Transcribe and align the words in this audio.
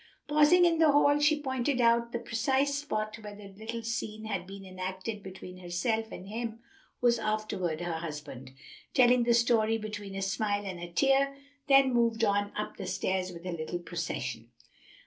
Pausing 0.27 0.65
in 0.65 0.79
the 0.79 0.91
hall, 0.91 1.19
she 1.19 1.39
pointed 1.43 1.79
out 1.79 2.11
the 2.11 2.17
precise 2.17 2.73
spot 2.73 3.15
where 3.19 3.35
the 3.35 3.49
little 3.49 3.83
scene 3.83 4.25
had 4.25 4.47
been 4.47 4.65
enacted 4.65 5.21
between 5.21 5.57
herself 5.57 6.11
and 6.11 6.27
him 6.27 6.53
who 6.53 6.57
was 7.01 7.19
afterward 7.19 7.81
her 7.81 7.99
husband, 7.99 8.51
telling 8.95 9.21
the 9.25 9.33
story 9.35 9.77
between 9.77 10.15
a 10.15 10.21
smile 10.23 10.65
and 10.65 10.79
a 10.79 10.91
tear, 10.91 11.37
then 11.67 11.93
moved 11.93 12.23
on 12.23 12.51
up 12.57 12.77
the 12.77 12.87
stairs 12.87 13.31
with 13.31 13.45
her 13.45 13.51
little 13.51 13.77
procession. 13.77 14.49